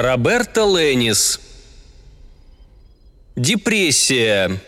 [0.00, 1.38] Роберто Ленис.
[3.36, 4.58] Депрессия.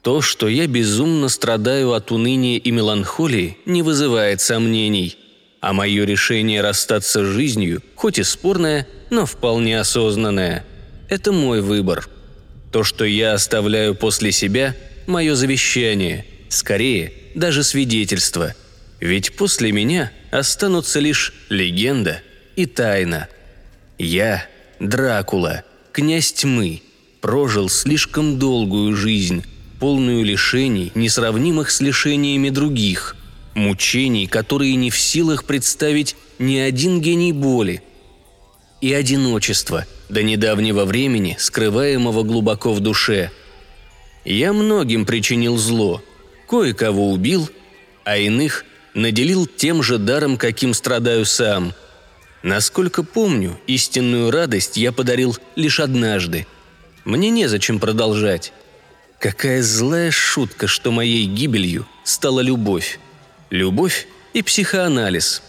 [0.00, 5.18] То, что я безумно страдаю от уныния и меланхолии, не вызывает сомнений.
[5.60, 10.64] А мое решение расстаться с жизнью, хоть и спорное, но вполне осознанное.
[11.10, 12.08] Это мой выбор.
[12.72, 14.74] То, что я оставляю после себя–
[15.06, 18.54] мое завещание, скорее, даже свидетельство.
[19.00, 22.22] Ведь после меня останутся лишь легенда
[22.56, 23.28] и тайна.
[23.98, 24.46] Я,
[24.78, 26.82] Дракула, князь тьмы,
[27.20, 29.44] прожил слишком долгую жизнь–
[29.80, 33.16] полную лишений, несравнимых с лишениями других,
[33.54, 37.82] мучений, которые не в силах представить ни один гений боли,
[38.82, 43.30] и одиночество, до недавнего времени скрываемого глубоко в душе.
[44.24, 46.02] Я многим причинил зло,
[46.46, 47.48] кое-кого убил,
[48.04, 51.72] а иных наделил тем же даром, каким страдаю сам.
[52.42, 56.46] Насколько помню, истинную радость я подарил лишь однажды.
[57.04, 58.52] Мне незачем продолжать.
[59.18, 62.98] Какая злая шутка, что моей гибелью стала любовь.
[63.50, 65.42] Любовь и психоанализ.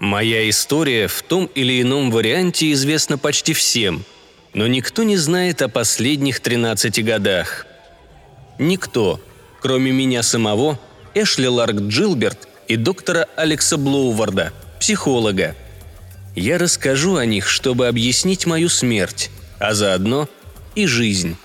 [0.00, 4.02] Моя история в том или ином варианте известна почти всем,
[4.54, 7.66] но никто не знает о последних 13 годах.
[8.58, 9.20] Никто,
[9.60, 10.78] кроме меня самого,
[11.14, 15.56] Эшли Ларк Джилберт и доктора Алекса Блоуварда, психолога.
[16.36, 20.28] Я расскажу о них, чтобы объяснить мою смерть, а заодно
[20.76, 21.36] и жизнь.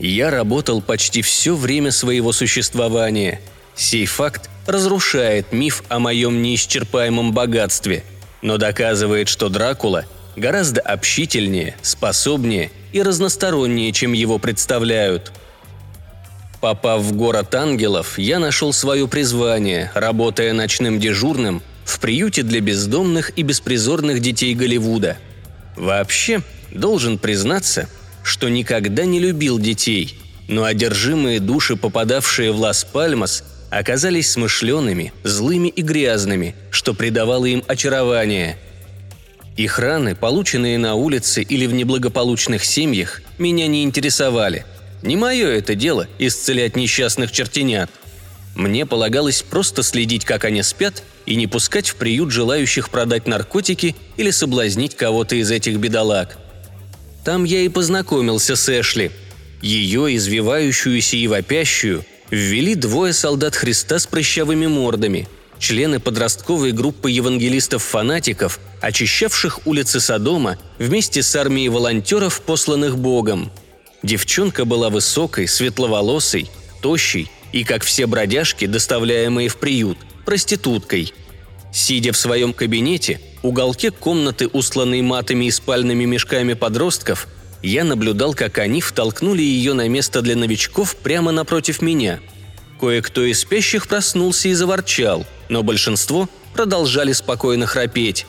[0.00, 3.40] Я работал почти все время своего существования.
[3.76, 8.02] Сей факт разрушает миф о моем неисчерпаемом богатстве,
[8.42, 15.32] но доказывает, что Дракула гораздо общительнее, способнее и разностороннее, чем его представляют.
[16.60, 23.32] Попав в город ангелов, я нашел свое призвание, работая ночным дежурным в приюте для бездомных
[23.36, 25.18] и беспризорных детей Голливуда.
[25.76, 27.88] Вообще, должен признаться–
[28.26, 30.18] что никогда не любил детей,
[30.48, 38.58] но одержимые души, попадавшие в Лас-Пальмас, оказались смышленными, злыми и грязными, что придавало им очарование.
[39.56, 44.66] Их раны, полученные на улице или в неблагополучных семьях, меня не интересовали.
[45.06, 47.90] Не мое это дело– исцелять несчастных чертенят.
[48.54, 53.96] Мне полагалось просто следить, как они спят, и не пускать в приют желающих продать наркотики
[54.18, 56.36] или соблазнить кого-то из этих бедолаг–
[57.26, 59.10] там я и познакомился с Эшли.
[59.60, 65.28] Ее, извивающуюся и вопящую, ввели двое солдат Христа с прыщавыми мордами,
[65.58, 73.50] члены подростковой группы евангелистов-фанатиков, очищавших улицы Содома вместе с армией волонтеров, посланных Богом.
[74.02, 76.50] Девчонка была высокой, светловолосой,
[76.82, 81.12] тощей и, как все бродяжки, доставляемые в приют, проституткой.
[81.72, 87.28] Сидя в своем кабинете, уголке комнаты, устланной матами и спальными мешками подростков,
[87.62, 92.20] я наблюдал, как они втолкнули ее на место для новичков прямо напротив меня.
[92.78, 98.26] Кое-кто из спящих проснулся и заворчал, но большинство продолжали спокойно храпеть.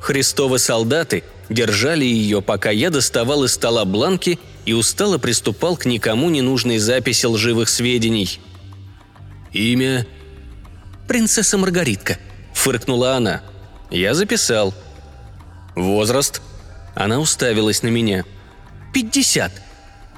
[0.00, 6.30] Христовы солдаты держали ее, пока я доставал из стола бланки и устало приступал к никому
[6.30, 8.40] не нужной записи лживых сведений.
[9.52, 10.06] «Имя?»
[11.08, 12.18] «Принцесса Маргаритка»,—
[12.54, 13.42] фыркнула она.
[13.90, 14.72] Я записал.
[15.74, 16.40] Возраст.
[16.94, 18.24] Она уставилась на меня.
[18.94, 19.52] «Пятьдесят».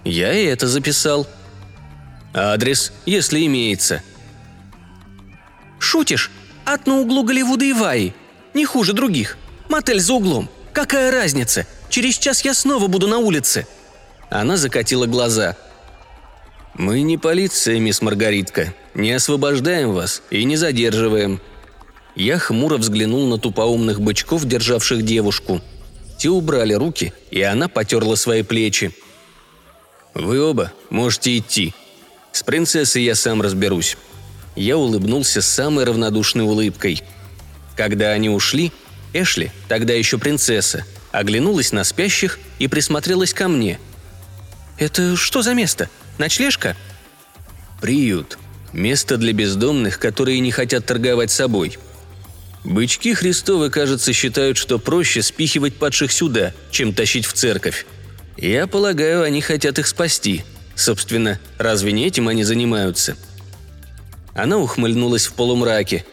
[0.04, 1.26] Я и это записал.
[2.34, 4.02] Адрес, если имеется.
[5.78, 6.30] «Шутишь?
[6.64, 8.14] Ад на углу Голливуда и Ваи.
[8.54, 9.38] Не хуже других.
[9.68, 10.50] Мотель за углом.
[10.72, 11.66] Какая разница?
[11.88, 13.66] Через час я снова буду на улице».
[14.32, 15.56] Она закатила глаза.
[16.74, 18.72] «Мы не полиция, мисс Маргаритка.
[18.94, 21.38] Не освобождаем вас и не задерживаем.
[22.16, 25.60] Я хмуро взглянул на тупоумных бычков, державших девушку.
[26.18, 28.92] Те убрали руки, и она потерла свои плечи.
[30.14, 31.74] «Вы оба можете идти.
[32.32, 33.98] С принцессой я сам разберусь».
[34.56, 37.02] Я улыбнулся самой равнодушной улыбкой.
[37.76, 38.72] Когда они ушли,
[39.12, 43.78] Эшли, тогда еще принцесса, оглянулась на спящих и присмотрелась ко мне.
[44.82, 45.88] «Это что за место?
[46.18, 46.76] Ночлежка?»
[47.80, 48.36] «Приют.
[48.72, 51.78] Место для бездомных, которые не хотят торговать собой»,
[52.64, 57.86] Бычки Христовы, кажется, считают, что проще спихивать падших сюда, чем тащить в церковь.
[58.36, 60.44] Я полагаю, они хотят их спасти.
[60.74, 63.16] Собственно, разве не этим они занимаются?»
[64.34, 66.04] Она ухмыльнулась в полумраке.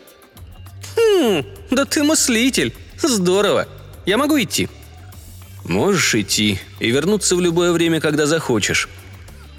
[0.95, 2.75] «Хм, да ты мыслитель!
[3.01, 3.67] Здорово!
[4.05, 4.69] Я могу идти?»
[5.69, 8.89] «Можешь идти и вернуться в любое время, когда захочешь.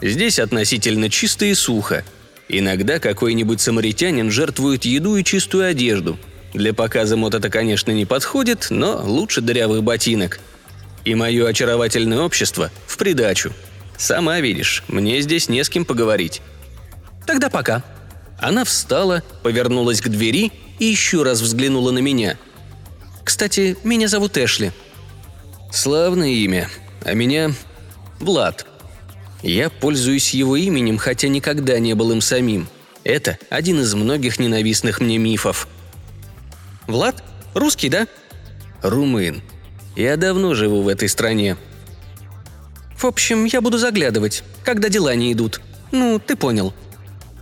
[0.03, 2.05] Здесь относительно чисто и сухо.
[2.49, 6.19] Иногда какой-нибудь самаритянин жертвует еду и чистую одежду.
[6.53, 10.41] Для показа мод это, конечно, не подходит, но лучше дырявых ботинок.
[11.05, 13.53] И мое очаровательное общество в придачу.
[13.97, 16.43] Сама видишь, мне здесь не с кем поговорить.
[17.25, 17.85] Тогда пока.
[18.41, 22.37] Она встала, повернулась к двери и еще раз взглянула на меня.
[23.23, 24.73] Кстати, меня зовут Эшли.
[25.71, 26.69] Славное имя.
[27.05, 27.53] А меня
[28.19, 28.67] Влад.
[29.43, 32.69] Я пользуюсь его именем, хотя никогда не был им самим.
[33.05, 35.69] Это один из многих ненавистных мне мифов.
[36.87, 37.23] Влад?
[37.55, 38.07] Русский, да?
[38.83, 39.43] Румын.
[39.97, 41.57] Я давно живу в этой стране.
[42.97, 45.61] В общем, я буду заглядывать, когда дела не идут.
[45.91, 46.75] Ну, ты понял.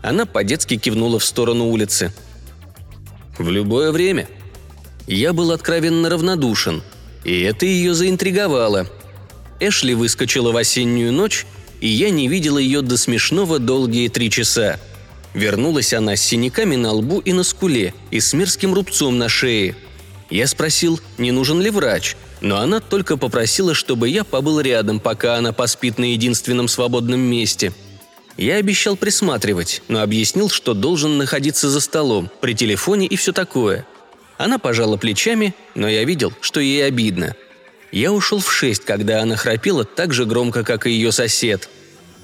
[0.02, 2.12] Она по-детски кивнула в сторону улицы.
[3.38, 4.28] В любое время.
[5.06, 6.82] Я был откровенно равнодушен,
[7.28, 8.86] и это ее заинтриговало.
[9.60, 11.46] Эшли выскочила в осеннюю ночь
[11.80, 14.80] и я не видела ее до смешного долгие три часа.
[15.34, 19.76] Вернулась она с синяками на лбу и на скуле и с мерзким рубцом на шее.
[20.30, 25.36] Я спросил, не нужен ли врач, но она только попросила, чтобы я побыл рядом, пока
[25.36, 27.72] она поспит на единственном свободном месте.
[28.36, 33.86] Я обещал присматривать, но объяснил, что должен находиться за столом, при телефоне и все такое.
[34.38, 37.36] Она пожала плечами, но я видел, что ей обидно–
[37.90, 41.68] я ушел в шесть, когда она храпела так же громко, как и ее сосед.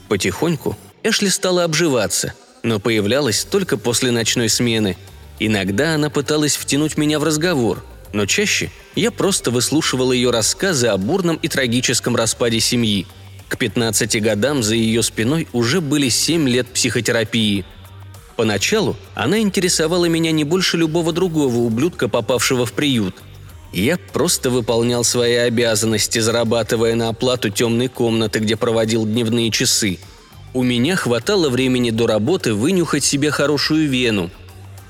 [0.08, 4.96] Потихоньку Эшли стала обживаться, но появлялась только после ночной смены.
[5.38, 10.96] Иногда она пыталась втянуть меня в разговор, но чаще я просто выслушивал ее рассказы о
[10.98, 13.06] бурном и трагическом распаде семьи.
[13.48, 17.64] К 15 годам за ее спиной уже были 7 лет психотерапии.
[18.36, 23.16] Поначалу она интересовала меня не больше любого другого ублюдка, попавшего в приют–
[23.74, 29.98] я просто выполнял свои обязанности, зарабатывая на оплату темной комнаты, где проводил дневные часы.
[30.52, 34.30] У меня хватало времени до работы вынюхать себе хорошую вену.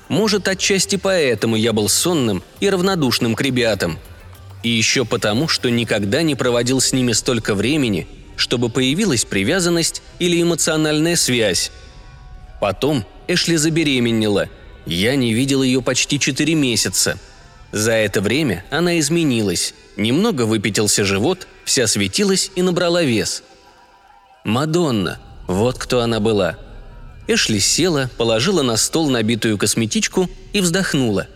[0.07, 3.97] Может, отчасти поэтому я был сонным и равнодушным к ребятам.
[4.61, 10.39] И еще потому, что никогда не проводил с ними столько времени, чтобы появилась привязанность или
[10.39, 11.71] эмоциональная связь.
[12.61, 14.49] Потом Эшли забеременела.
[14.85, 17.19] Я не видел ее почти четыре месяца–
[17.75, 19.73] за это время она изменилась.
[19.97, 23.43] Немного выпятился живот, вся светилась и набрала вес.
[24.45, 25.19] Мадонна.
[25.45, 26.57] Вот кто она была.
[27.27, 31.27] Эшли села, положила на стол набитую косметичку и вздохнула.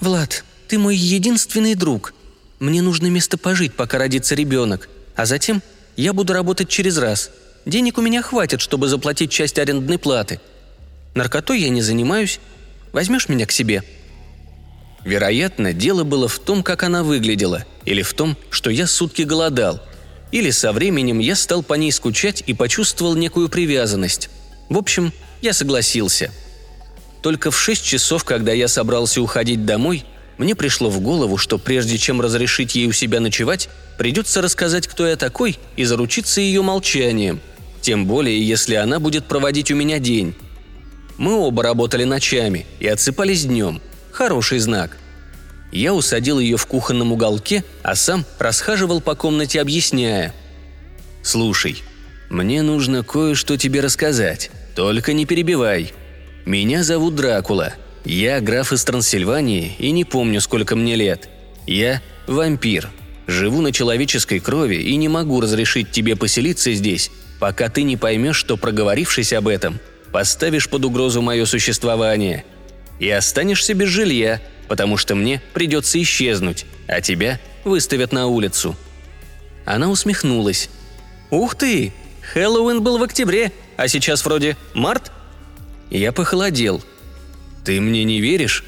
[0.00, 2.12] «Влад, ты мой единственный друг.
[2.58, 4.88] Мне нужно место пожить, пока родится ребенок.
[5.14, 5.62] А затем
[5.96, 7.30] я буду работать через раз.
[7.68, 10.40] Денег у меня хватит, чтобы заплатить часть арендной платы.
[11.14, 12.40] Наркотой я не занимаюсь.
[12.92, 13.82] Возьмешь меня к себе?»
[15.04, 19.82] Вероятно, дело было в том, как она выглядела, или в том, что я сутки голодал.
[20.32, 24.30] Или со временем я стал по ней скучать и почувствовал некую привязанность.
[24.70, 25.12] В общем,
[25.42, 26.32] я согласился.
[27.22, 30.06] Только в шесть часов, когда я собрался уходить домой,
[30.38, 33.68] мне пришло в голову, что прежде чем разрешить ей у себя ночевать,
[33.98, 37.40] придется рассказать, кто я такой, и заручиться ее молчанием.
[37.88, 40.34] Тем более, если она будет проводить у меня день.
[41.16, 43.80] Мы оба работали ночами и отсыпались днем–
[44.12, 44.98] Хороший знак.
[45.72, 50.34] Я усадил ее в кухонном уголке, а сам расхаживал по комнате, объясняя.
[51.22, 51.82] «Слушай,
[52.28, 54.50] мне нужно кое-что тебе рассказать.
[54.74, 55.94] Только не перебивай.
[56.44, 57.72] Меня зовут Дракула.
[58.04, 61.30] Я граф из Трансильвании и не помню, сколько мне лет.
[61.66, 62.90] Я вампир.
[63.26, 68.36] Живу на человеческой крови и не могу разрешить тебе поселиться здесь, пока ты не поймешь,
[68.36, 69.80] что, проговорившись об этом,
[70.12, 72.44] поставишь под угрозу мое существование–
[72.98, 78.76] и останешься без жилья, потому что мне придется исчезнуть, а тебя выставят на улицу».
[79.64, 80.70] Она усмехнулась.
[81.30, 81.92] «Ух ты!
[82.32, 85.12] Хэллоуин был в октябре, а сейчас вроде март?»
[85.90, 86.82] Я похолодел.
[87.64, 88.64] «Ты мне не веришь?»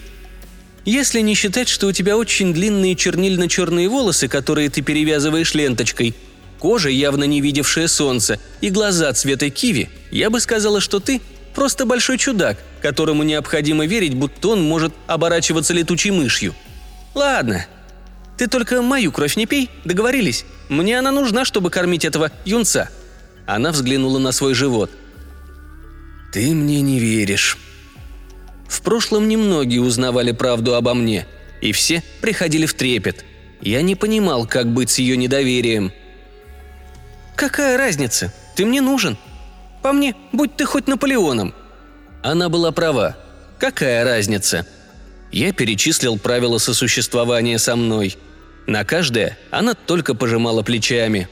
[0.84, 6.14] «Если не считать, что у тебя очень длинные чернильно-черные волосы, которые ты перевязываешь ленточкой,
[6.60, 11.20] кожа, явно не видевшая солнца, и глаза цвета киви, я бы сказала, что ты
[11.54, 16.54] Просто большой чудак, которому необходимо верить, будто он может оборачиваться летучей мышью.
[17.14, 17.66] Ладно.
[18.38, 20.44] Ты только мою кровь не пей, договорились?
[20.68, 22.88] Мне она нужна, чтобы кормить этого юнца».
[23.46, 24.90] Она взглянула на свой живот.
[26.32, 27.58] «Ты мне не веришь».
[28.68, 31.26] В прошлом немногие узнавали правду обо мне,
[31.60, 33.24] и все приходили в трепет.
[33.60, 35.92] Я не понимал, как быть с ее недоверием.
[37.40, 38.32] «Какая разница?
[38.54, 39.16] Ты мне нужен»,
[39.82, 41.54] по мне, будь ты хоть Наполеоном».
[42.22, 43.16] Она была права.
[43.58, 44.66] Какая разница?
[45.32, 48.16] Я перечислил правила сосуществования со мной.
[48.66, 51.28] На каждое она только пожимала плечами.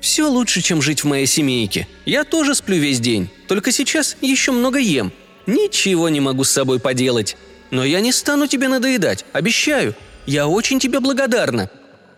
[0.00, 1.86] Все лучше, чем жить в моей семейке.
[2.04, 5.12] Я тоже сплю весь день, только сейчас еще много ем.
[5.46, 7.36] Ничего не могу с собой поделать.
[7.70, 9.94] Но я не стану тебе надоедать, обещаю.
[10.26, 11.70] Я очень тебе благодарна».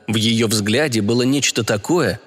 [0.06, 2.20] В ее взгляде было нечто такое.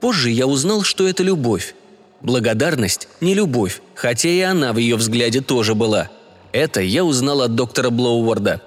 [0.00, 1.74] Позже я узнал, что это любовь.
[2.20, 6.10] Благодарность– не любовь, хотя и она в ее взгляде тоже была.
[6.52, 8.62] Это я узнал от доктора Блоуорда.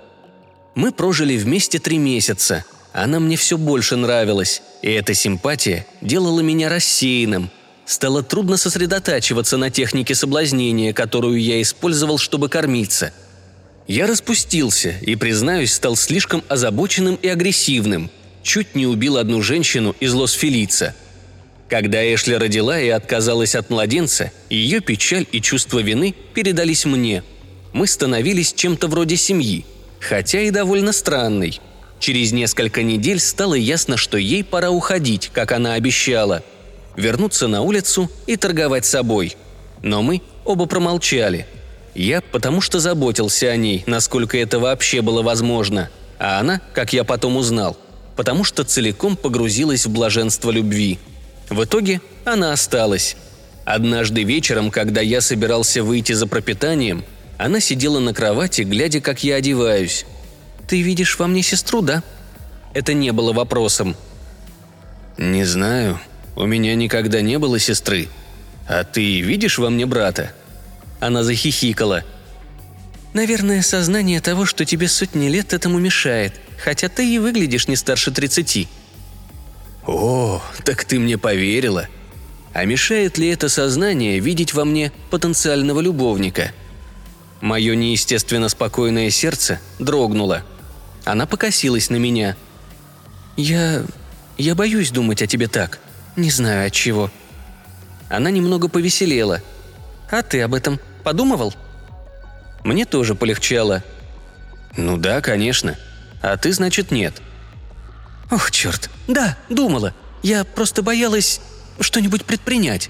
[0.75, 2.63] Мы прожили вместе три месяца.
[2.93, 7.49] Она мне все больше нравилась, и эта симпатия делала меня рассеянным.
[7.85, 13.13] Стало трудно сосредотачиваться на технике соблазнения, которую я использовал, чтобы кормиться–
[13.89, 18.11] я распустился и, признаюсь, стал слишком озабоченным и агрессивным.
[18.43, 20.93] Чуть не убил одну женщину из Лос-Фелица.
[21.69, 27.23] Когда Эшли родила и отказалась от младенца, ее печаль и чувство вины передались мне.
[27.73, 29.65] Мы становились чем-то вроде семьи,
[29.99, 31.61] хотя и довольно странной.
[31.99, 36.43] Через несколько недель стало ясно, что ей пора уходить, как она обещала.
[36.95, 39.37] Вернуться на улицу и торговать собой.
[39.83, 41.45] Но мы оба промолчали–
[41.95, 47.03] я потому что заботился о ней, насколько это вообще было возможно, а она, как я
[47.03, 47.77] потом узнал,
[48.15, 50.99] потому что целиком погрузилась в блаженство любви.
[51.49, 53.17] В итоге она осталась.
[53.65, 57.03] Однажды вечером, когда я собирался выйти за пропитанием,
[57.37, 60.05] она сидела на кровати, глядя, как я одеваюсь.
[60.67, 62.03] «Ты видишь во мне сестру, да?»
[62.73, 63.95] Это не было вопросом.
[65.17, 65.99] «Не знаю.
[66.35, 68.07] У меня никогда не было сестры.
[68.67, 70.31] А ты видишь во мне брата?»
[70.99, 72.03] Она захихикала.
[73.13, 78.11] «Наверное, сознание того, что тебе сотни лет, этому мешает, хотя ты и выглядишь не старше
[78.11, 78.67] тридцати».
[79.91, 81.87] «О, так ты мне поверила.
[82.53, 86.51] А мешает ли это сознание видеть во мне потенциального любовника?»
[87.41, 90.43] Мое неестественно спокойное сердце дрогнуло.
[91.05, 92.35] Она покосилась на меня.
[93.35, 93.83] «Я...
[94.37, 95.79] я боюсь думать о тебе так.
[96.15, 97.09] Не знаю от чего».
[98.09, 99.41] Она немного повеселела.
[100.11, 101.55] «А ты об этом Подумывал?»
[102.63, 103.83] Мне тоже полегчало.
[104.77, 105.75] «Ну да, конечно.
[106.21, 107.21] А ты, значит, нет».
[108.31, 108.89] «Ох, черт.
[109.07, 109.93] Да, думала.
[110.21, 111.41] Я просто боялась
[111.79, 112.89] что-нибудь предпринять».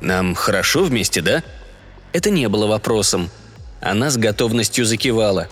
[0.00, 1.42] «Нам хорошо вместе, да?»
[2.12, 3.30] Это не было вопросом.
[3.80, 5.48] Она с готовностью закивала.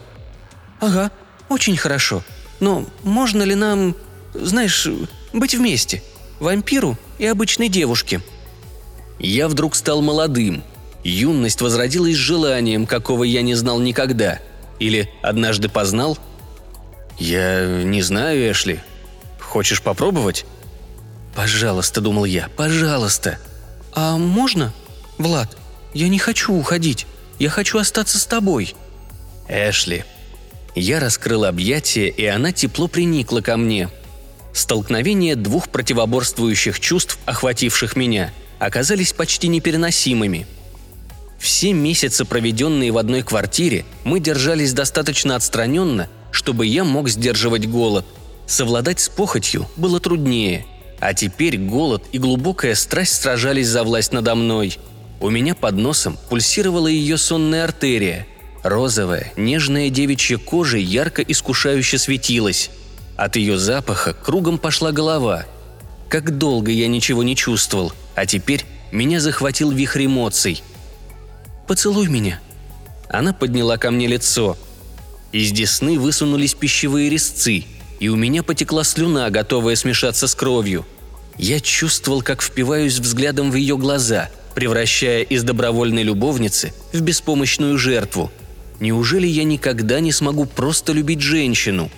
[0.80, 1.10] «Ага,
[1.48, 2.22] очень хорошо.
[2.60, 3.96] Но можно ли нам,
[4.34, 4.86] знаешь,
[5.32, 6.02] быть вместе?
[6.38, 8.20] Вампиру и обычной девушке?»
[9.18, 10.64] Я вдруг стал молодым,
[11.04, 14.38] Юность возродилась желанием, какого я не знал никогда.
[14.78, 16.18] Или однажды познал?
[17.18, 18.80] Я не знаю, Эшли.
[19.38, 20.44] Хочешь попробовать?
[21.34, 23.38] Пожалуйста, думал я, пожалуйста.
[23.92, 24.72] А можно?
[25.18, 25.56] Влад,
[25.94, 27.06] я не хочу уходить.
[27.38, 28.74] Я хочу остаться с тобой.
[29.48, 30.04] Эшли.
[30.74, 33.88] Я раскрыл объятия, и она тепло приникла ко мне.
[34.54, 40.46] Столкновение двух противоборствующих чувств, охвативших меня, оказались почти непереносимыми–
[41.42, 48.04] все месяцы, проведенные в одной квартире, мы держались достаточно отстраненно, чтобы я мог сдерживать голод.
[48.46, 50.66] Совладать с похотью было труднее.
[50.98, 54.78] А теперь голод и глубокая страсть сражались за власть надо мной.
[55.20, 58.26] У меня под носом пульсировала ее сонная артерия.
[58.64, 62.70] Розовая, нежная девичья кожа ярко искушающе светилась.
[63.16, 65.44] От ее запаха кругом пошла голова.
[66.08, 70.62] Как долго я ничего не чувствовал, а теперь меня захватил вихрь эмоций–
[71.66, 72.40] Поцелуй меня».
[73.08, 74.56] Она подняла ко мне лицо.
[75.32, 77.64] Из десны высунулись пищевые резцы,
[78.00, 80.86] и у меня потекла слюна, готовая смешаться с кровью.
[81.38, 88.30] Я чувствовал, как впиваюсь взглядом в ее глаза, превращая из добровольной любовницы в беспомощную жертву.
[88.80, 91.90] Неужели я никогда не смогу просто любить женщину?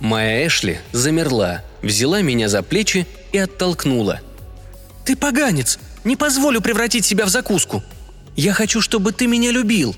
[0.00, 4.20] Моя Эшли замерла, взяла меня за плечи и оттолкнула.
[5.06, 5.78] «Ты поганец!
[6.04, 7.82] Не позволю превратить себя в закуску!»
[8.36, 9.94] Я хочу, чтобы ты меня любил!»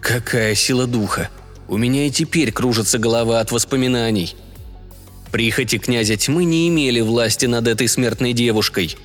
[0.00, 1.30] Какая сила духа!
[1.68, 4.34] У меня и теперь кружится голова от воспоминаний.
[5.30, 8.96] Прихоти князя тьмы не имели власти над этой смертной девушкой.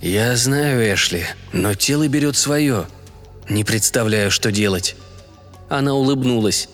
[0.00, 2.86] «Я знаю, Эшли, но тело берет свое.
[3.48, 4.96] Не представляю, что делать».
[5.68, 6.68] Она улыбнулась.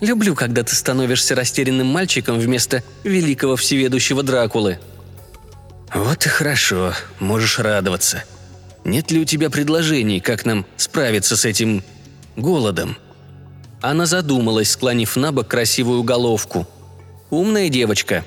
[0.00, 4.78] «Люблю, когда ты становишься растерянным мальчиком вместо великого всеведущего Дракулы».
[5.92, 8.24] «Вот и хорошо, можешь радоваться»,
[8.88, 11.82] нет ли у тебя предложений, как нам справиться с этим
[12.36, 12.96] голодом?»
[13.80, 16.66] Она задумалась, склонив на бок красивую головку.
[17.30, 18.24] «Умная девочка».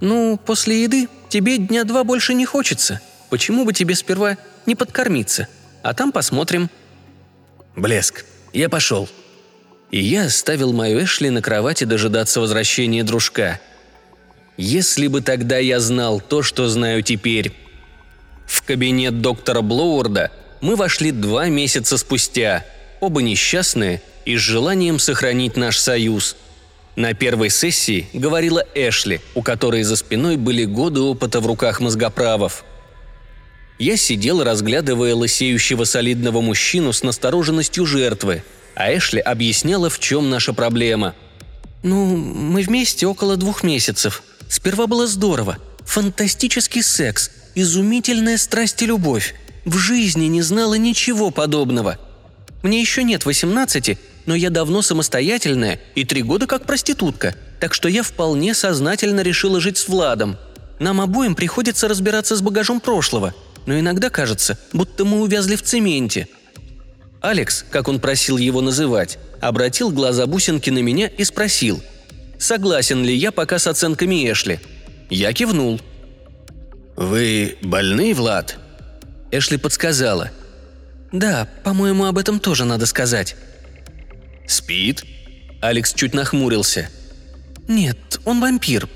[0.00, 3.00] «Ну, после еды тебе дня два больше не хочется.
[3.30, 5.48] Почему бы тебе сперва не подкормиться?
[5.82, 6.70] А там посмотрим».
[7.76, 8.24] «Блеск.
[8.52, 9.08] Я пошел».
[9.90, 13.58] И я оставил мою Эшли на кровати дожидаться возвращения дружка.
[14.58, 17.54] Если бы тогда я знал то, что знаю теперь.
[18.46, 22.64] В кабинет доктора Блоуарда мы вошли два месяца спустя,
[23.00, 26.36] оба несчастные и с желанием сохранить наш союз.
[26.96, 32.62] На первой сессии говорила Эшли, у которой за спиной были годы опыта в руках мозгоправов.
[33.78, 38.44] Я сидел, разглядывая лысеющего солидного мужчину с настороженностью жертвы,
[38.74, 41.14] а Эшли объясняла, в чем наша проблема.
[41.82, 44.22] «Ну, мы вместе около двух месяцев.
[44.50, 45.56] Сперва было здорово.
[45.86, 49.34] Фантастический секс, изумительная страсть и любовь.
[49.64, 51.98] В жизни не знала ничего подобного.
[52.62, 57.88] Мне еще нет 18, но я давно самостоятельная и три года как проститутка, так что
[57.88, 60.36] я вполне сознательно решила жить с Владом.
[60.78, 63.34] Нам обоим приходится разбираться с багажом прошлого–
[63.68, 66.26] но иногда кажется, будто мы увязли в цементе.
[67.20, 71.82] Алекс, как он просил его называть, обратил глаза бусинки на меня и спросил,
[72.38, 74.58] согласен ли я пока с оценками Эшли.
[75.10, 75.82] Я кивнул.
[76.96, 78.56] «Вы больны, Влад?»
[79.30, 80.30] Эшли подсказала.
[81.12, 83.36] «Да, по-моему, об этом тоже надо сказать».
[84.48, 85.04] «Спит?»
[85.60, 86.88] Алекс чуть нахмурился.
[87.68, 88.88] «Нет, он вампир».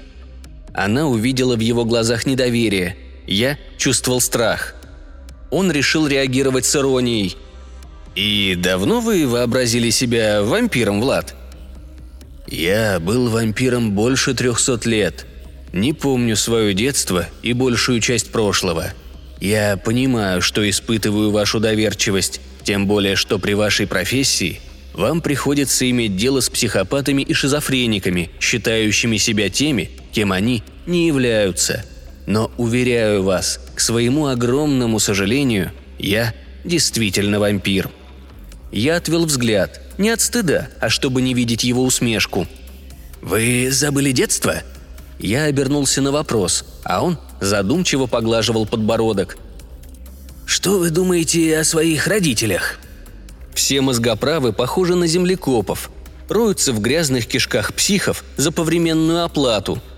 [0.75, 4.75] Она увидела в его глазах недоверие– я чувствовал страх.
[5.51, 7.37] Он решил реагировать с иронией.
[8.15, 11.35] «И давно вы вообразили себя вампиром, Влад?»
[12.47, 15.25] «Я был вампиром больше трехсот лет.
[15.73, 18.93] Не помню свое детство и большую часть прошлого.
[19.41, 24.61] Я понимаю, что испытываю вашу доверчивость, тем более, что при вашей профессии
[24.95, 31.85] вам приходится иметь дело с психопатами и шизофрениками, считающими себя теми, кем они не являются–
[32.27, 36.35] но, уверяю вас, к своему огромному сожалению, я
[36.65, 37.91] действительно вампир.
[38.71, 42.47] Я отвел взгляд, не от стыда, а чтобы не видеть его усмешку.
[43.21, 44.63] «Вы забыли детство?»
[45.19, 49.37] Я обернулся на вопрос, а он задумчиво поглаживал подбородок.
[50.47, 52.79] «Что вы думаете о своих родителях?»
[53.55, 55.91] Все мозгоправы похожи на землекопов,
[56.29, 59.81] роются в грязных кишках психов за повременную оплату–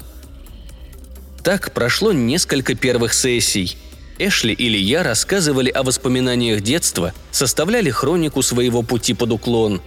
[1.45, 3.77] так прошло несколько первых сессий.
[4.19, 9.83] Эшли или я рассказывали о воспоминаниях детства, составляли хронику своего пути под уклон.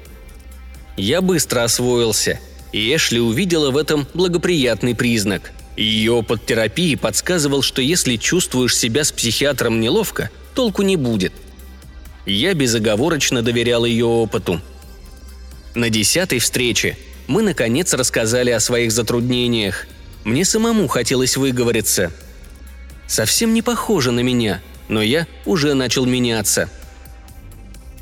[0.98, 2.40] Я быстро освоился,
[2.72, 5.52] и Эшли увидела в этом благоприятный признак.
[5.76, 11.34] Ее опыт терапии подсказывал, что если чувствуешь себя с психиатром неловко, толку не будет.
[12.28, 14.62] Я безоговорочно доверял ее опыту.
[15.74, 19.88] На десятой встрече мы, наконец, рассказали о своих затруднениях–
[20.28, 22.12] мне самому хотелось выговориться.
[23.08, 26.70] Совсем не похоже на меня, но я уже начал меняться.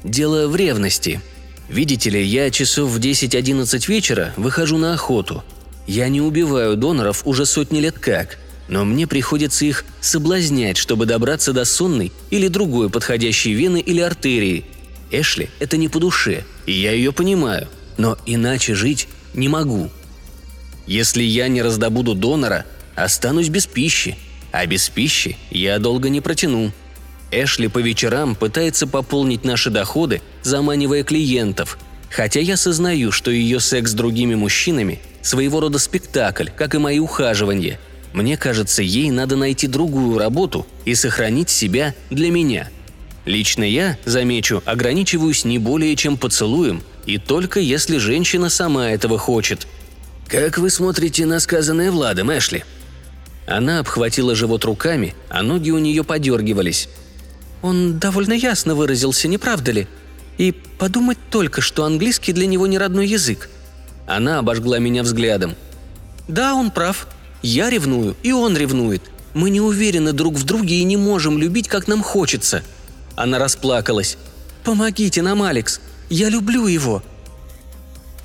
[0.03, 1.21] Дело в ревности.
[1.69, 5.43] Видите ли, я часов в 10-11 вечера выхожу на охоту.
[5.85, 11.53] Я не убиваю доноров уже сотни лет как, но мне приходится их соблазнять, чтобы добраться
[11.53, 14.65] до сонной или другой подходящей вены или артерии.
[15.11, 19.89] Эшли– это не по душе, и я ее понимаю, но иначе жить не могу–
[20.87, 24.17] если я не раздобуду донора, останусь без пищи,
[24.51, 26.71] а без пищи я долго не протяну.
[27.31, 33.91] Эшли по вечерам пытается пополнить наши доходы, заманивая клиентов, хотя я сознаю, что ее секс
[33.91, 37.79] с другими мужчинами– своего рода спектакль, как и мои ухаживания.
[38.15, 42.69] Мне кажется, ей надо найти другую работу и сохранить себя для меня.
[43.25, 49.67] Лично я, замечу, ограничиваюсь не более чем поцелуем, и только если женщина сама этого хочет–
[50.27, 52.63] «Как вы смотрите на сказанное Владом, Эшли?»
[53.47, 56.89] Она обхватила живот руками, а ноги у нее подергивались.
[57.61, 59.87] «Он довольно ясно выразился, не правда ли?
[60.39, 63.49] И подумать только, что английский для него не родной язык».
[64.07, 65.55] Она обожгла меня взглядом.
[66.27, 67.07] «Да, он прав.
[67.41, 69.01] Я ревную, и он ревнует.
[69.33, 72.63] Мы не уверены друг в друге и не можем любить, как нам хочется».
[73.15, 74.17] Она расплакалась.
[74.63, 75.79] «Помогите нам, Алекс.
[76.09, 77.03] Я люблю его.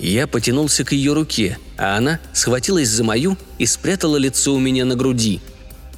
[0.01, 4.87] Я потянулся к ее руке, а она схватилась за мою и спрятала лицо у меня
[4.87, 5.41] на груди.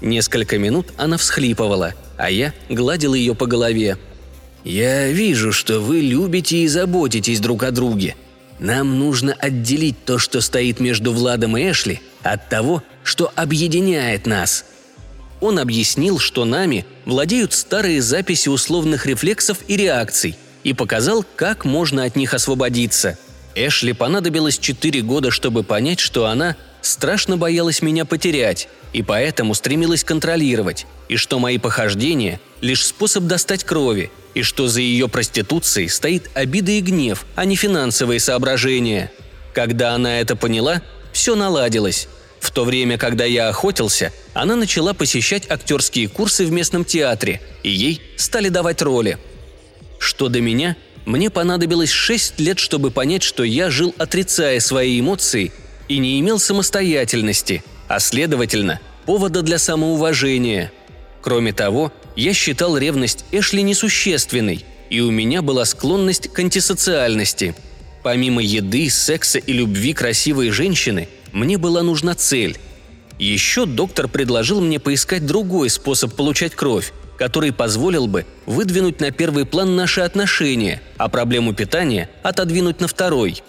[0.01, 3.97] Несколько минут она всхлипывала, а я гладил ее по голове.
[4.65, 8.17] «Я вижу, что вы любите и заботитесь друг о друге.
[8.59, 14.65] Нам нужно отделить то, что стоит между Владом и Эшли, от того, что объединяет нас»,
[15.41, 22.05] он объяснил, что нами владеют старые записи условных рефлексов и реакций, и показал, как можно
[22.05, 23.19] от них освободиться–
[23.55, 30.05] Эшли понадобилось четыре года, чтобы понять, что она страшно боялась меня потерять, и поэтому стремилась
[30.05, 36.31] контролировать, и что мои похождения– лишь способ достать крови, и что за ее проституцией стоит
[36.35, 39.13] обида и гнев, а не финансовые соображения.
[39.53, 40.81] Когда она это поняла,
[41.13, 42.09] все наладилось.
[42.43, 47.71] В то время, когда я охотился, она начала посещать актерские курсы в местном театре, и
[47.71, 49.17] ей стали давать роли.
[50.01, 50.77] Что до меня,
[51.07, 55.53] мне понадобилось шесть лет, чтобы понять, что я жил, отрицая свои эмоции
[55.87, 60.73] и не имел самостоятельности, а следовательно, повода для самоуважения.
[61.21, 67.55] Кроме того, я считал ревность Эшли несущественной, и у меня была склонность к антисоциальности.
[68.03, 72.59] Помимо еды, секса и любви красивой женщины– мне была нужна цель.
[73.19, 79.47] Еще доктор предложил мне поискать другой способ получать кровь, который позволил бы выдвинуть на первый
[79.47, 83.43] план наши отношения, а проблему питания отодвинуть на второй.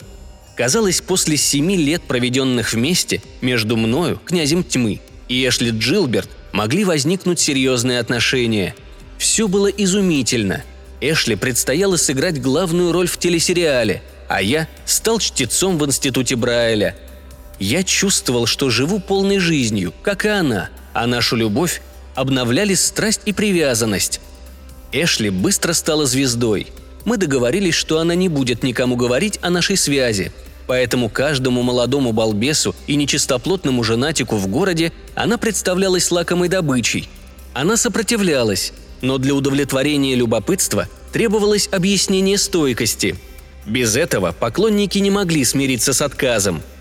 [0.55, 7.39] Казалось, после семи лет, проведенных вместе, между мною, князем тьмы, и Эшли Джилберт могли возникнуть
[7.39, 8.75] серьезные отношения.
[9.17, 10.63] Все было изумительно.
[11.01, 16.95] Эшли предстояло сыграть главную роль в телесериале, а я стал чтецом в институте Брайля–
[17.59, 21.81] я чувствовал, что живу полной жизнью, как и она, а нашу любовь
[22.15, 24.21] обновляли страсть и привязанность.
[24.91, 26.67] Эшли быстро стала звездой.
[27.05, 30.31] Мы договорились, что она не будет никому говорить о нашей связи,
[30.67, 37.09] поэтому каждому молодому балбесу и нечистоплотному женатику в городе она представлялась лакомой добычей.
[37.53, 43.15] Она сопротивлялась, но для удовлетворения любопытства требовалось объяснение стойкости.
[43.65, 46.61] Без этого поклонники не могли смириться с отказом–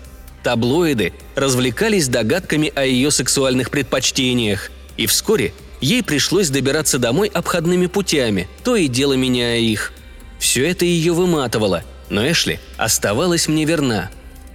[0.43, 8.49] Таблоиды развлекались догадками о ее сексуальных предпочтениях, и вскоре ей пришлось добираться домой обходными путями,
[8.63, 9.93] то и дело меняя их.
[10.39, 14.11] Все это ее выматывало, но Эшли оставалась мне верна.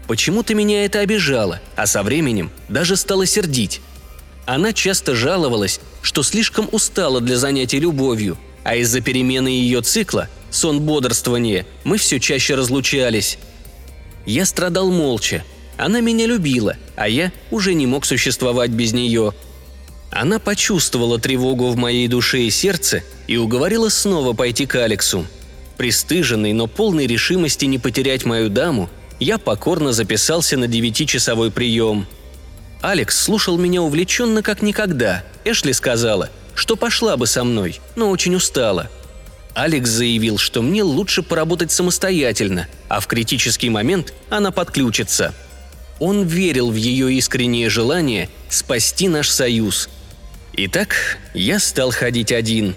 [0.06, 3.80] Почему-то меня это обижало, а со временем даже стало сердить.
[4.44, 10.80] Она часто жаловалась, что слишком устала для занятий любовью, а из-за перемены ее цикла, сон
[10.80, 13.38] бодрствования, мы все чаще разлучались.
[14.26, 15.44] Я страдал молча,
[15.78, 19.32] она меня любила, а я уже не мог существовать без нее.
[20.10, 25.24] Она почувствовала тревогу в моей душе и сердце и уговорила снова пойти к Алексу.
[25.76, 32.06] Престыженный, но полной решимости не потерять мою даму, я покорно записался на девятичасовой прием.
[32.82, 35.24] Алекс слушал меня увлеченно как никогда.
[35.44, 38.90] Эшли сказала, что пошла бы со мной, но очень устала.
[39.54, 45.32] Алекс заявил, что мне лучше поработать самостоятельно, а в критический момент она подключится–
[46.00, 49.88] он верил в ее искреннее желание спасти наш союз.
[50.52, 52.76] Итак, я стал ходить один.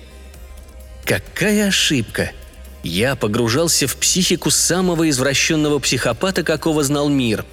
[1.06, 2.32] Какая ошибка!
[2.84, 7.46] Я погружался в психику самого извращенного психопата, какого знал мир.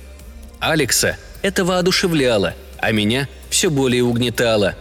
[0.58, 4.74] Алекса это воодушевляло, а меня все более угнетало.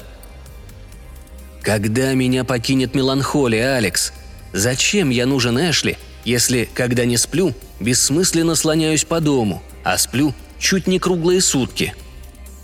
[1.61, 4.13] Когда меня покинет меланхолия, Алекс?
[4.53, 10.87] Зачем я нужен Эшли, если, когда не сплю, бессмысленно слоняюсь по дому, а сплю чуть
[10.87, 11.93] не круглые сутки.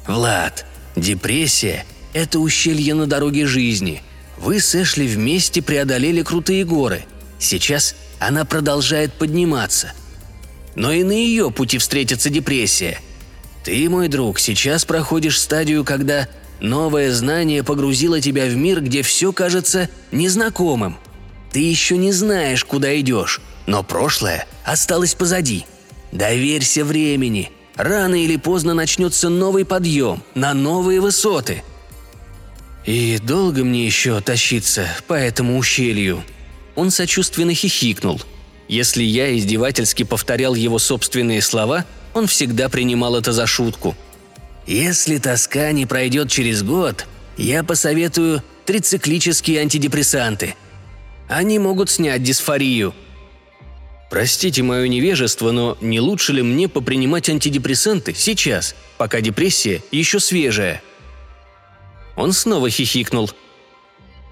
[0.08, 4.02] «Влад, депрессия– это ущелье на дороге жизни.
[4.38, 7.06] Вы с Эшли вместе преодолели крутые горы.
[7.40, 9.94] Сейчас она продолжает подниматься.
[10.76, 13.00] Но и на ее пути встретится депрессия.
[13.64, 16.28] Ты, мой друг, сейчас проходишь стадию, когда
[16.60, 20.98] новое знание погрузило тебя в мир, где все кажется незнакомым.
[21.52, 25.66] Ты еще не знаешь, куда идешь, но прошлое осталось позади.
[26.12, 31.64] Доверься времени– Рано или поздно начнется новый подъем на новые высоты.
[32.86, 36.24] И долго мне еще тащиться по этому ущелью?»
[36.76, 38.22] Он сочувственно хихикнул.
[38.68, 43.96] Если я издевательски повторял его собственные слова, он всегда принимал это за шутку.
[44.66, 47.06] «Если тоска не пройдет через год,
[47.38, 50.56] я посоветую трициклические антидепрессанты.
[51.28, 52.94] Они могут снять дисфорию»,
[54.14, 60.84] Простите мое невежество, но не лучше ли мне попринимать антидепрессанты сейчас, пока депрессия еще свежая?»
[62.16, 63.32] Он снова хихикнул.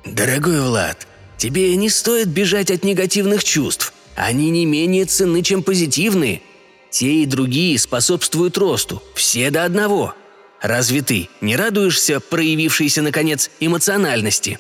[0.06, 3.92] «Дорогой Влад, тебе не стоит бежать от негативных чувств.
[4.16, 6.44] Они не менее ценны, чем позитивные.
[6.92, 10.14] Те и другие способствуют росту, все до одного.
[10.62, 14.60] Разве ты не радуешься проявившейся, наконец, эмоциональности?»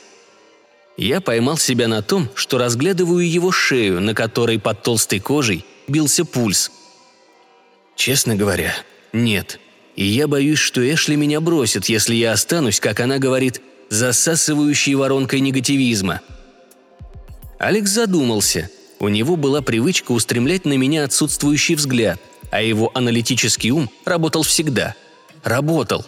[0.98, 6.26] Я поймал себя на том, что разглядываю его шею, на которой под толстой кожей бился
[6.26, 6.72] пульс.
[7.96, 8.74] Честно говоря,
[9.14, 9.60] нет.
[9.96, 15.42] И я боюсь, что Эшли меня бросит, если я останусь, как она говорит, засасывающей воронкой
[15.42, 16.22] негативизма.
[17.60, 18.70] Алекс задумался.
[19.00, 22.20] У него была привычка устремлять на меня отсутствующий взгляд,
[22.52, 24.96] а его аналитический ум работал всегда.
[25.44, 26.06] Работал.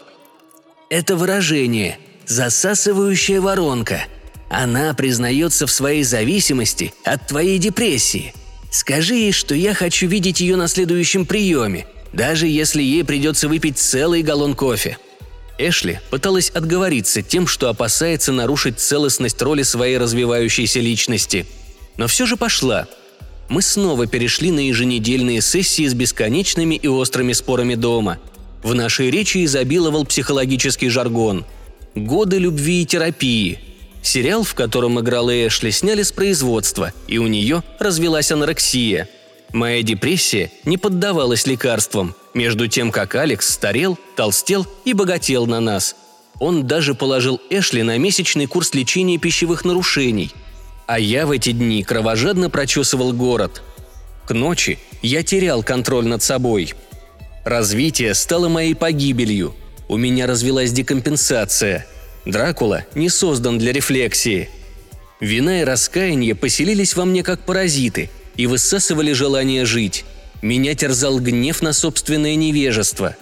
[0.89, 4.05] Это выражение «засасывающая воронка»,
[4.53, 8.33] она признается в своей зависимости от твоей депрессии.
[8.71, 11.87] Скажи ей, что я хочу видеть ее на следующем приеме.
[12.13, 14.97] даже если ей придется выпить целый галлон кофе».
[15.57, 21.45] Эшли пыталась отговориться тем, что опасается нарушить целостность роли своей развивающейся личности.
[21.97, 22.87] Но все же пошла.
[23.49, 28.19] Мы снова перешли на еженедельные сессии с бесконечными и острыми спорами дома.
[28.63, 31.45] В нашей речи изобиловал психологический жаргон.
[31.95, 33.59] Годы любви и терапии.
[34.03, 39.09] Сериал, в котором играла Эшли, сняли с производства, и у нее развелась анорексия–
[39.53, 45.95] Моя депрессия не поддавалась лекарствам, между тем как Алекс старел, толстел и богател на нас.
[46.39, 50.31] Он даже положил Эшли на месячный курс лечения пищевых нарушений.
[50.87, 53.61] А я в эти дни кровожадно прочесывал город.
[54.25, 56.73] К ночи я терял контроль над собой.
[57.45, 59.53] Развитие стало моей погибелью.
[59.87, 61.85] У меня развилась декомпенсация.
[62.25, 64.49] Дракула не создан для рефлексии.
[65.19, 70.05] Вина и раскаяние поселились во мне как паразиты– и высасывали желание жить.
[70.41, 73.15] Меня терзал гнев на собственное невежество.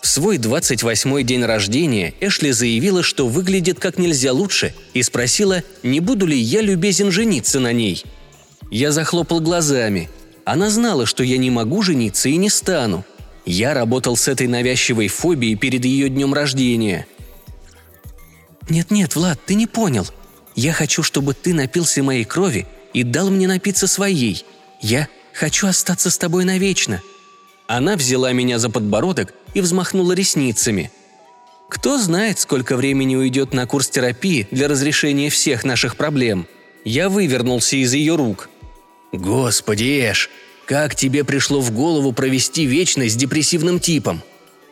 [0.00, 6.00] В свой 28-й день рождения Эшли заявила, что выглядит как нельзя лучше, и спросила, не
[6.00, 8.02] буду ли я любезен жениться на ней.
[8.70, 10.08] Я захлопал глазами.
[10.44, 13.04] Она знала, что я не могу жениться и не стану.
[13.44, 17.06] Я работал с этой навязчивой фобией перед ее днем рождения.
[18.68, 20.06] «Нет-нет, Влад, ты не понял.
[20.54, 24.44] Я хочу, чтобы ты напился моей крови и дал мне напиться своей.
[24.80, 27.02] Я хочу остаться с тобой навечно».
[27.66, 30.90] Она взяла меня за подбородок и взмахнула ресницами.
[31.68, 36.48] Кто знает, сколько времени уйдет на курс терапии для разрешения всех наших проблем.
[36.84, 38.50] Я вывернулся из ее рук.
[39.12, 40.30] «Господи, Эш,
[40.66, 44.22] как тебе пришло в голову провести вечность с депрессивным типом?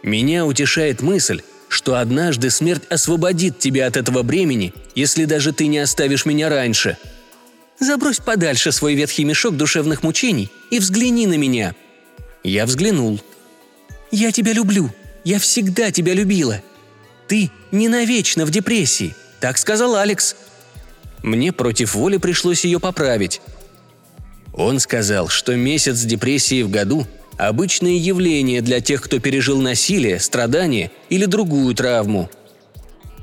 [0.02, 5.78] Меня утешает мысль, что однажды смерть освободит тебя от этого бремени, если даже ты не
[5.78, 6.96] оставишь меня раньше»,
[7.80, 11.74] Забрось подальше свой ветхий мешок душевных мучений и взгляни на меня».
[12.42, 13.20] Я взглянул.
[14.10, 14.90] «Я тебя люблю.
[15.24, 16.62] Я всегда тебя любила.
[17.28, 20.34] Ты не навечно в депрессии»,— так сказал Алекс.
[21.22, 23.40] Мне против воли пришлось ее поправить.
[24.54, 27.06] Он сказал, что месяц депрессии в году–
[27.38, 32.28] обычное явление для тех, кто пережил насилие, страдания или другую травму.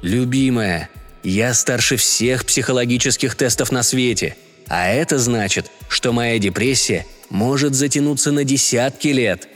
[0.01, 0.89] «Любимая,
[1.23, 4.36] я старше всех психологических тестов на свете.
[4.67, 9.47] А это значит, что моя депрессия может затянуться на десятки лет.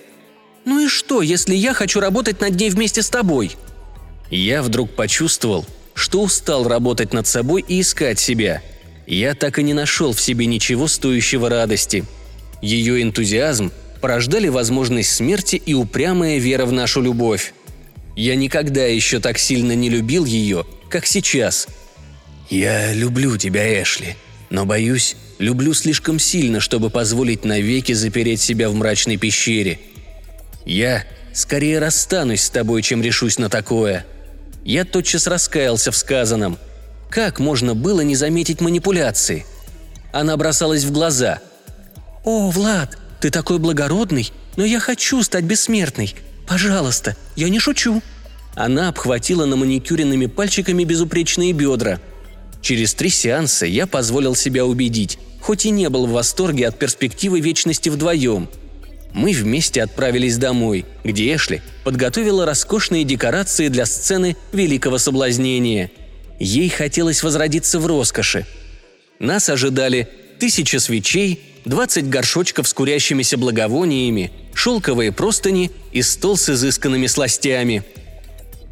[0.66, 3.52] Ну и что, если я хочу работать над ней вместе с тобой?
[4.30, 8.62] Я вдруг почувствовал, что устал работать над собой и искать себя.
[9.08, 12.06] Я так и не нашел в себе ничего стоящего радости.
[12.62, 17.54] Ее энтузиазм порождали возможность смерти и упрямая вера в нашу любовь.
[18.16, 21.68] Я никогда еще так сильно не любил ее, как сейчас.
[22.50, 24.16] «Я люблю тебя, Эшли»,
[24.50, 29.80] но, боюсь, люблю слишком сильно, чтобы позволить навеки запереть себя в мрачной пещере.
[30.66, 34.06] Я скорее расстанусь с тобой, чем решусь на такое.
[34.66, 36.58] Я тотчас раскаялся в сказанном.
[37.10, 39.46] Как можно было не заметить манипуляции?
[40.12, 41.40] Она бросалась в глаза.
[42.24, 46.16] «О, Влад, ты такой благородный, но я хочу стать бессмертной.
[46.48, 48.02] Пожалуйста, я не шучу».
[48.56, 52.00] Она обхватила на маникюренными пальчиками безупречные бедра–
[52.62, 57.40] Через три сеанса я позволил себя убедить, хоть и не был в восторге от перспективы
[57.40, 58.50] вечности вдвоем.
[59.14, 65.90] Мы вместе отправились домой, где Эшли подготовила роскошные декорации для сцены великого соблазнения.
[66.40, 68.46] Ей хотелось возродиться в роскоши.
[69.20, 70.08] Нас ожидали
[70.40, 77.84] тысяча свечей, двадцать горшочков с курящимися благовониями, шелковые простыни и стол с изысканными сластями.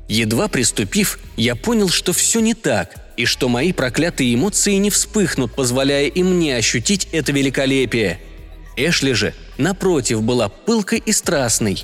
[0.09, 5.53] Едва приступив, я понял, что все не так– и что мои проклятые эмоции не вспыхнут,
[5.53, 8.19] позволяя и мне ощутить это великолепие.
[8.77, 11.83] Эшли же, напротив, была пылкой и страстной.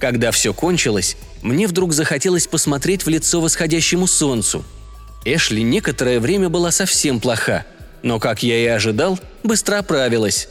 [0.00, 4.64] Когда все кончилось, мне вдруг захотелось посмотреть в лицо восходящему солнцу.
[5.24, 7.64] Эшли некоторое время была совсем плоха,
[8.02, 10.48] но, как я и ожидал, быстро оправилась.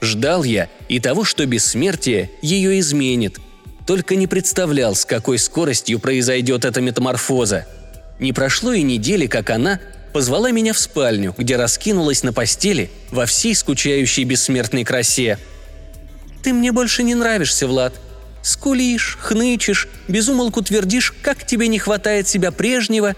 [0.00, 3.38] Ждал я и того, что бессмертие ее изменит.
[3.86, 7.66] Только не представлял, с какой скоростью произойдет эта метаморфоза–
[8.20, 9.80] не прошло и недели, как она
[10.12, 15.38] позвала меня в спальню, где раскинулась на постели во всей скучающей бессмертной красе.
[16.42, 17.94] «Ты мне больше не нравишься, Влад.
[18.42, 23.16] Скулишь, хнычешь, безумолку твердишь, как тебе не хватает себя прежнего.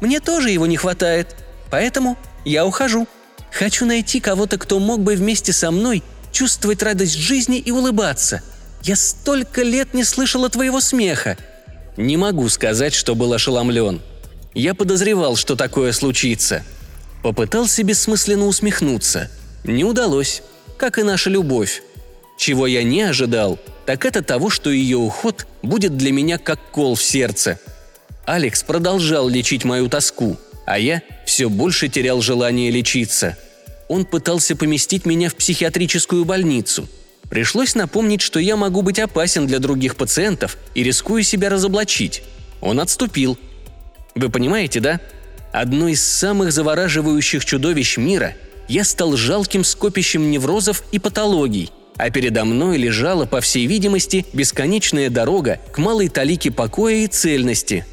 [0.00, 1.36] Мне тоже его не хватает.
[1.70, 3.06] Поэтому я ухожу.
[3.52, 8.42] Хочу найти кого-то, кто мог бы вместе со мной чувствовать радость жизни и улыбаться.
[8.82, 11.36] Я столько лет не слышала твоего смеха».
[11.96, 14.00] Не могу сказать, что был ошеломлен–
[14.54, 16.64] я подозревал, что такое случится.
[17.22, 19.30] Попытался бессмысленно усмехнуться.
[19.64, 20.42] Не удалось,
[20.76, 21.82] как и наша любовь.
[22.36, 26.94] Чего я не ожидал, так это того, что ее уход будет для меня как кол
[26.94, 27.60] в сердце.
[28.24, 30.36] Алекс продолжал лечить мою тоску,
[30.70, 33.36] а я все больше терял желание лечиться.
[33.88, 36.88] Он пытался поместить меня в психиатрическую больницу.
[37.28, 42.22] Пришлось напомнить, что я могу быть опасен для других пациентов и рискую себя разоблачить.
[42.60, 43.36] Он отступил.
[44.14, 45.00] Вы понимаете, да?
[45.52, 48.36] Одно из самых завораживающих чудовищ мира
[48.68, 55.10] я стал жалким скопищем неврозов и патологий– а передо мной лежала, по всей видимости, бесконечная
[55.10, 57.84] дорога к малой талике покоя и цельности.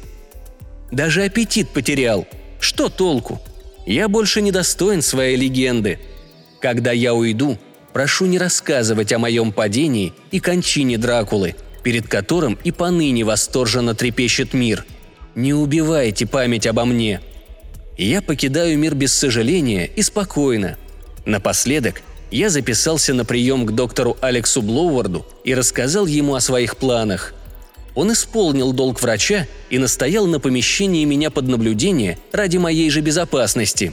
[0.90, 2.26] Даже аппетит потерял.
[2.60, 3.40] Что толку?
[3.86, 5.98] Я больше не достоин своей легенды.
[6.60, 7.58] Когда я уйду,
[7.92, 14.52] прошу не рассказывать о моем падении и кончине Дракулы, перед которым и поныне восторженно трепещет
[14.52, 14.84] мир.
[15.34, 17.20] Не убивайте память обо мне.
[17.96, 20.76] Я покидаю мир без сожаления и спокойно.
[21.24, 27.34] Напоследок я записался на прием к доктору Алексу Блоуарду и рассказал ему о своих планах.
[27.98, 33.92] Он исполнил долг врача и настоял на помещении меня под наблюдение ради моей же безопасности.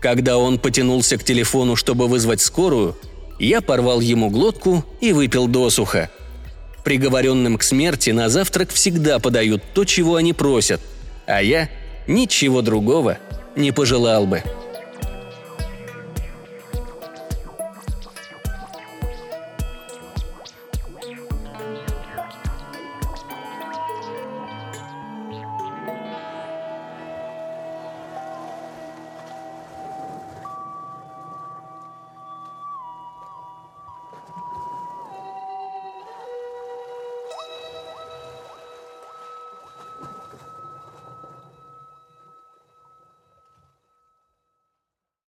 [0.00, 2.96] Когда он потянулся к телефону, чтобы вызвать скорую,
[3.40, 6.08] я порвал ему глотку и выпил досуха.
[6.84, 10.80] Приговоренным к смерти на завтрак всегда подают то, чего они просят,
[11.26, 11.68] а я
[12.06, 13.18] ничего другого
[13.56, 14.44] не пожелал бы.